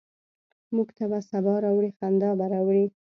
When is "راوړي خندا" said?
1.63-2.29